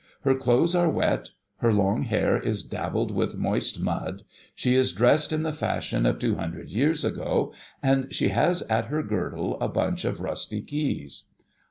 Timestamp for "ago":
7.05-7.53